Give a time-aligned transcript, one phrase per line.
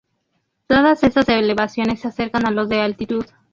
[0.65, 3.23] Todas estas elevaciones se acercan a los de altitud.